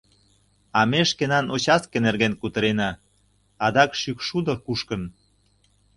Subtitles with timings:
[0.79, 2.89] А ме шкенан участке нерген кутырена,—
[3.65, 5.03] адак шӱкшудо кушкын.